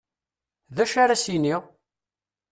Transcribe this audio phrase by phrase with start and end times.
[0.75, 1.61] D acu ara as-iniɣ?